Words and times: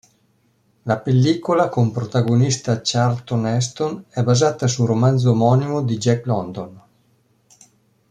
La 0.85 0.97
pellicola, 0.99 1.69
con 1.69 1.91
protagonista 1.91 2.81
Charlton 2.83 3.45
Heston, 3.45 4.05
è 4.09 4.23
basata 4.23 4.65
sul 4.65 4.87
romanzo 4.87 5.29
omonimo 5.29 5.83
di 5.83 5.97
Jack 5.99 6.25
London. 6.25 6.81